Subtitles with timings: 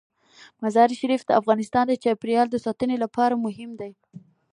[0.61, 3.91] مزارشریف د افغانستان د چاپیریال ساتنې لپاره مهم دي.